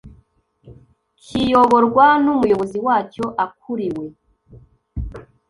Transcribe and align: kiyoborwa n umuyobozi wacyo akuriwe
kiyoborwa 1.23 2.05
n 2.23 2.25
umuyobozi 2.33 2.77
wacyo 2.85 3.25
akuriwe 3.45 4.05